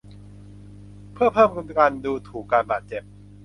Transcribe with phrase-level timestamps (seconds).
[1.13, 1.49] เพื่อเพิ่ม
[1.79, 3.03] การดูถูกการบาดเจ็บ